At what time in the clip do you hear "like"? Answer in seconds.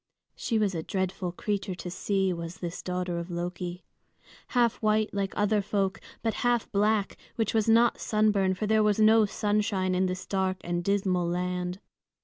5.13-5.31